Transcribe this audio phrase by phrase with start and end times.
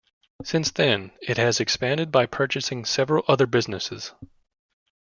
[0.43, 4.13] Since then, it has expanded by purchasing several other businesses.